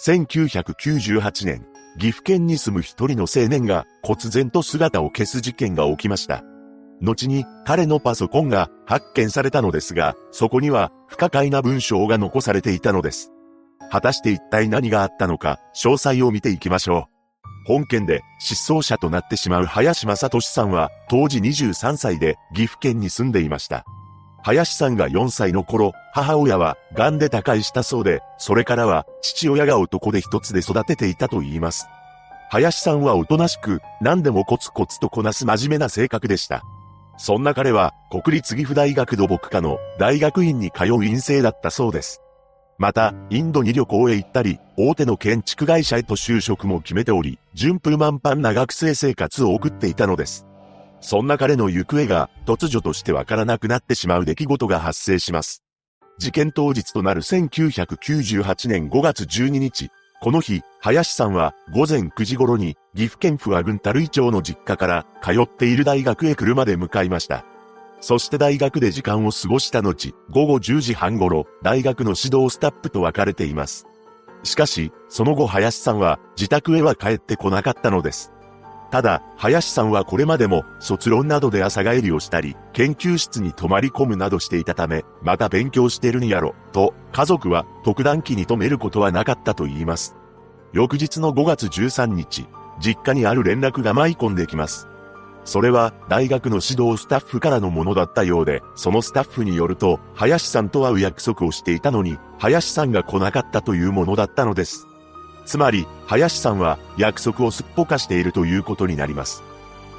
[0.00, 1.66] 1998年、
[1.98, 6.44] 岐阜県に住む一人の青年が忽然と姿を消す事件が起きました。
[7.02, 13.32] 後に彼のパソコンが発見されたのですが、そこには不可解な文章が残されていたのです。
[13.90, 17.08] 果たして一体何があったのか、詳細を見ていきましょ
[17.64, 17.66] う。
[17.66, 23.84] 本件で失踪者となってしまう林正俊さんは当時23歳で岐阜県に住んでいました。
[24.42, 31.86] 林さんが4歳の頃、母親は癌で他界したそうで、それからは父親が男で一つで育てていたと言います。
[32.50, 36.62] 林さんはおとなしく、何でもコツコツとこなす真面目な性格でした。
[37.18, 42.22] そんな彼は、国立岐阜大学土木科の大学院に通う院生だったそうです。
[42.78, 50.46] また、インドに旅行へ行ったり、大手の建築会社へと就職も決めており、順風満帆な学生生活を送っていたのです。
[51.00, 55.62] そんな彼の行方が突如としてわからなくなってしまう出来事が発生します。
[56.18, 59.90] 事件当日となる1998年5月12日、
[60.20, 67.44] この日、林さんは午前9時頃に岐阜県府和郡樽井町の実家から通っている大学へ車で向かいました。
[68.00, 73.86] そして大学で時間を過ごした後、午後10時半頃、大学の指導スタッフと別れています。
[74.42, 78.32] しかし、その後林さんは自宅へは帰ってこなかったのです。
[78.90, 90.16] ただ、林さんはこれまでも卒論などで朝帰りをしたり、研究室に泊まり込むなどしていたため、また勉強してるんやろ、と、家族は特段期に止めることはなかったと言います。
[90.72, 92.46] 翌日の5月13日、
[92.80, 94.88] 実家にある連絡が舞い込んできます。
[95.44, 104.86] それは大学の指導スタッフからのものだったようで、そのスタッフによると、林さんと会う約束をしていたのに、林さんが来なかったというものだったのです。
[105.48, 109.42] つまり、林さんは約束をすっぽかしているということになります。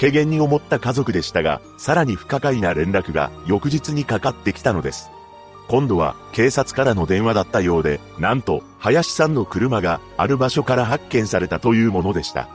[0.00, 5.10] 軽減に思った家族でしたが、さらに不可解な連絡が翌日にかかってきたのです。
[5.68, 12.48] 今度は警察からの電話だったようで、なんと、林さんの車がある場所から発見されたというものでした。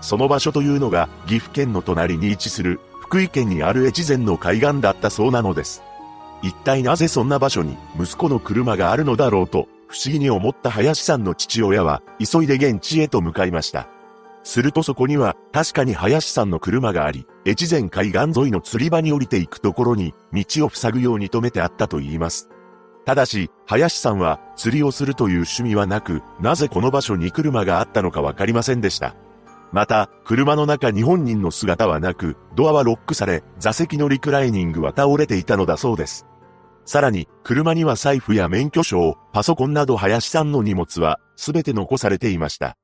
[0.00, 5.82] その場所というのが岐阜県の隣に位置する福井県にある越前の海岸だったそうなのです。
[6.42, 13.88] 一体なぜそんな場所に息子の車があるのだろうと不思議に思った林さんの父親は急いで現地へと向かいました。
[14.44, 22.48] するとそこには確かに林さんの車があり、越前海岸沿いの釣り場に降りていくところに道を塞ぐように止めてあったと言います。
[23.04, 29.16] ただし、林さんは釣りをするという趣味はなく、なぜこの場所に車があったのかわかりませんでした。
[29.72, 36.26] また、車の中に本人の姿はなく、ドアはロックされ、座席のリクライニングは倒れていたのだそうです。
[36.90, 42.76] さらに、車には財布や免許証、パソコンなど林さんの荷物は、すべて残されていました。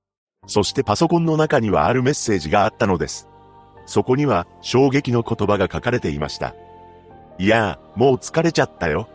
[0.47, 3.29] そしてパソコンの中にはあるメッセージがあったのです。
[3.85, 6.55] そこには、衝撃の言葉が書かれていました。
[7.41, 9.09] いやー、もう疲れちゃったよ。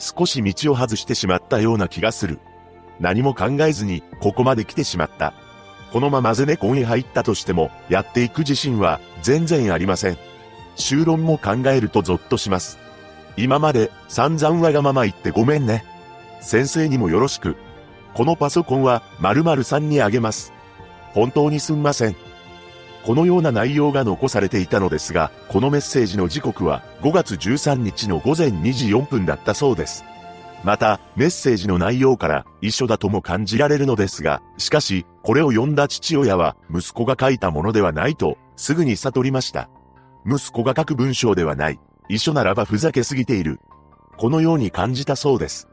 [0.00, 2.40] 少し道を外してしまったような気がする。
[2.98, 5.34] 何も考えずに、ここまで来てしまった。
[5.92, 10.18] このままゼネコンへ入ったとしても、やっていく自信は全然ありません。
[10.74, 12.81] 修論も考えるとゾッとします。
[13.36, 15.84] 今まで散々わがまま言ってごめんね。
[16.40, 17.56] 先生にもよろしく。
[18.14, 20.52] このパソコンは〇〇さんにあげます。
[21.14, 22.16] 本当にすんません。
[23.04, 30.04] このような内容が残されていたのですが、このメッセージの時刻は5月13日の午前2時4分だったそうです。
[30.62, 39.68] また、メッセージの内容から一緒だとも感じられるのですが、しかし、これを読んだ父親は、息子が書いたものではないと、すぐに悟りました。
[40.24, 41.80] 息子が書く文章ではない。
[42.12, 43.58] 一緒ならばふざけすぎている。
[44.18, 45.66] このように感じたそうです。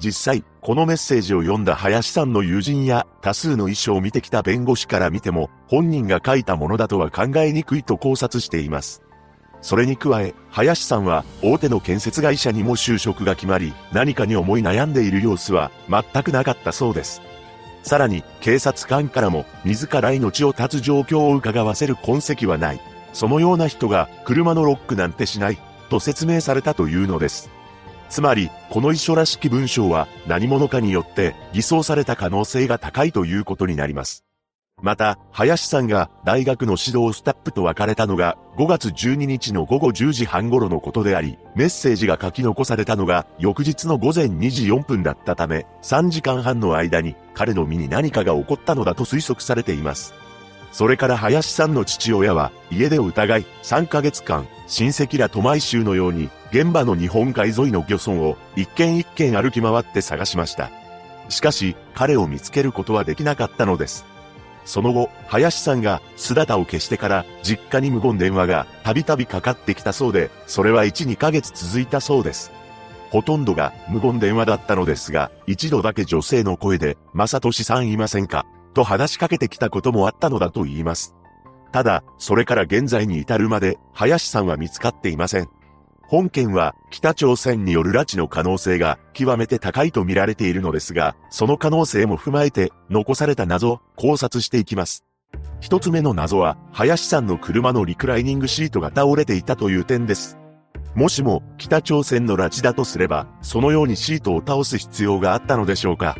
[0.00, 9.00] 実際、このメッセージを読んだ林さんの友人や多数の衣装を見てきた弁護士から見ても、本人が書いたものだとは考えにくいと考察しています。
[9.60, 17.22] それに加え、林さんは大手の建設会社にも就職が決まり、何かに思い悩んでいる様子は全くなかったそうです。
[17.84, 22.80] さらに、警察官からも自ら命を絶つ状況を伺わせる痕跡はない。
[23.12, 27.50] そのような人が車のロックなんてしない、と説明されたというのです。
[28.08, 34.26] つまり、この遺書らしき文章は何者かによって偽装された可能性が高いということになります。
[34.82, 50.12] また、林さんが大学の指導スタッフと別れたのが5月12日の午後10時半頃のことであり、メッセージが書き残されたのが翌日の午前2時4分だったため、3時間半の間に彼の身に何かが起こったのだと推測されています。
[50.72, 60.70] それから林さんの父親は家出を疑い3ヶ月間親戚らと毎週のように現場の日本海沿いの漁村を一軒一軒歩き回って探しました。
[61.28, 64.04] しかし彼を見つけることはできなかったのです。
[64.64, 72.50] その後、林さんが姿を消してから実家に無言電話がたびたびかかってきたそうで、それは1、2ヶ月続いたそうです。
[73.10, 78.44] ほとんどが無言電話だったのですが、一度だけ女性の声で、正俊さんいませんか？
[78.76, 81.16] と話しかけてきたこともあったのだと言います。
[81.72, 85.48] ただ、それから現在に至るまで、林さんは見つかっていません。
[86.02, 95.06] 本件は北朝鮮による拉致の可能性が極めて高いと見られているのですが、その可能性も踏まえて残された謎、考察していきます。
[95.60, 100.36] 一つ目の謎は、林さんの車のリクライニングシートが倒れていたという点です。
[100.94, 106.16] もしも北朝鮮の拉致だとすれば、そのようにシートを倒す必要があったのでしょうか。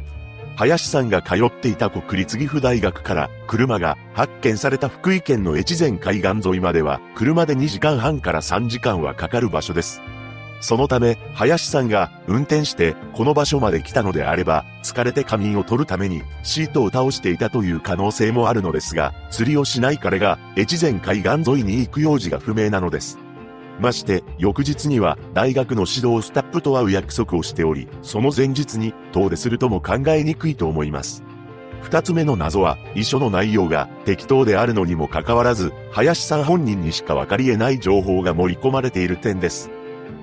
[0.56, 10.00] 林さんが通っていた国立岐阜大学から車が発見された福井県の越前海岸沿いまでは車で2時間半から3時間はかかる場所です。
[10.62, 23.18] そのため、林さんが運転してこの場所まで来たのであれば、疲れて仮眠を取るためにシートを倒していたという可能性もあるのですが、釣りをしない彼が越前海岸沿いに行く用事が不明なのです。
[23.80, 31.22] まして、翌日には大学の指導スタッフと会う約束をしており、その前日に遠出するとも考えにくいと思います。
[31.82, 39.70] 二つ目の謎は、遺書の内容が適当であるのにもかかわらず、林さん本人にしかわかり得ない情報が盛り込まれている点です。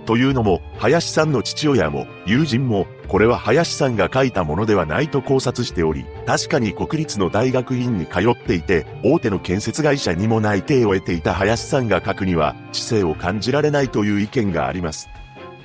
[0.03, 15.09] というのも、林さんの父親も、友人も、これは林さんが書いたものではないと考察しており、確かに国立の大学院に通っていて、大手の建設会社にも内定を得ていた林さんが書くには、知性を感じられないという意見があります。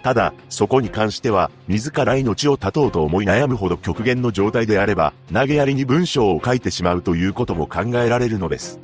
[0.02, 8.79] ただ、そこに関しては、自ら命を絶とうと思い悩むほど極限の状態であれば、投げやりに文章を書いてしまうということも考えられるのです。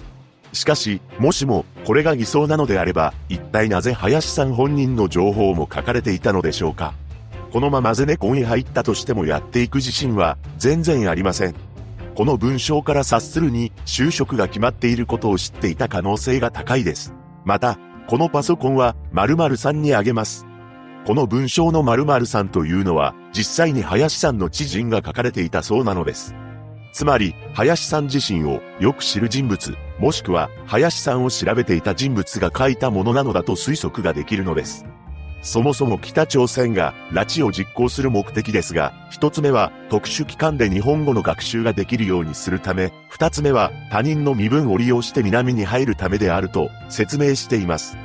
[0.55, 6.95] しかし、もしも、これが偽装なのであれば、一体なぜ林さん本人の情報も書かれていたのでしょうか。
[7.53, 11.55] このままゼネコンへ入ったとしてもやっていく自信は、全然ありません。
[12.15, 17.13] この文章から察するに、就職が決まっていることを知っていた可能性が高いです。
[17.45, 20.47] また、このパソコンは、〇〇さんにあげます。
[21.05, 26.35] この文章の〇〇さんというのは、実際に林さんの知人が書かれていたそうなのです。
[26.93, 34.85] つまり、林さん自身をよく知る人物、もしくは林さんを調べていた人物が書いたものなのだと推測ができるのです。
[35.45, 47.99] そもそも北朝鮮が拉致を実行する目的ですが、一つ目は特殊機関で日本語の学習ができるようにするため、二つ目は他人の身分を利用して南に入るためであると説明しています。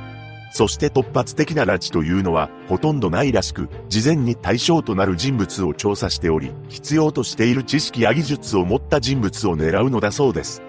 [0.52, 10.62] そして突発的な拉致というのはほとんどないらしく、事前に対象となる人物を調査しており、必要としている知識や技術を持った人物を狙うのだそうです。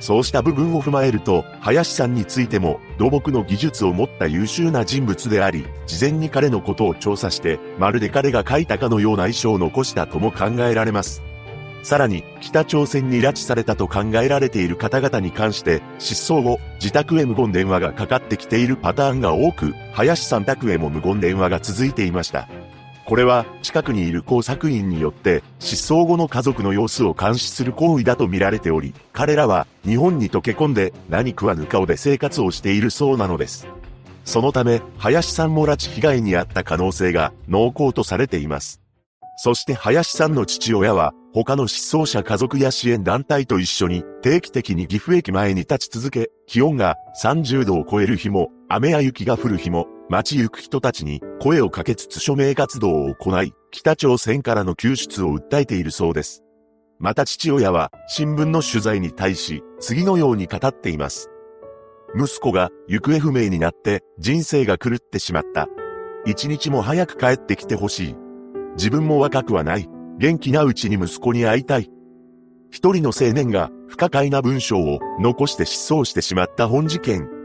[0.00, 11.22] そうした部分を踏まえると、林さんについても土木の技術を持った優秀な人物であり、事前に彼のことを調査して、まるで彼が書いたかのような遺書を残したとも考えられます。
[11.82, 22.48] さらに、北朝鮮に拉致されたと考えられている方々に関して、失踪後、自宅へ無言電話がかかってきているパターンが多く、林さん宅へも無言電話が続いていました。
[23.10, 33.66] これは、近くにいる工作員によって、失踪後の家族の様子を監視する行為だと見られており、彼らは、日本に溶け込んで、何食わぬ顔で生活をしているそうなのです。
[34.24, 38.80] そのため、林さんも拉致被害に遭った可能性が濃厚とされています。
[39.38, 56.42] そして林さんの父親は、他の失踪者家族や支援団体と一緒に定期的に岐阜駅前に立ち続け、気温が30度を超える日も、雨や雪が降る日も、街行く人たちに声をかけつつ署名活動を行い、北朝鮮からの救出を訴えているそうです。
[56.98, 61.30] また父親は新聞の取材に対し、次のように語っています。
[62.18, 65.68] 息子が行方不明になって人生が狂ってしまった。
[66.26, 68.16] 一日も早く帰ってきてほしい。
[68.72, 69.88] 自分も若くはない。
[70.18, 71.88] 元気なうちに息子に会いたい。
[72.72, 77.39] 一人の青年が不可解な文章を残して失踪してしまった本事件。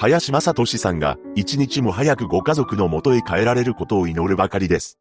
[0.00, 4.96] 林正俊さんが一日も早くご家族の元へ帰られることを祈るばかりです。